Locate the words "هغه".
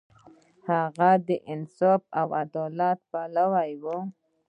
0.69-1.09